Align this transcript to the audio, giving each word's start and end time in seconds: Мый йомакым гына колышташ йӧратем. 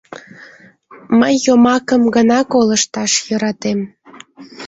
Мый 1.19 1.35
йомакым 1.45 2.03
гына 2.15 2.39
колышташ 2.51 3.11
йӧратем. 3.27 3.79